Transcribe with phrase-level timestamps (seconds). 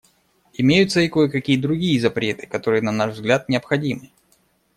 [0.53, 4.09] Имеются и кое-какие другие запреты, которые, на наш взгляд, необходимы.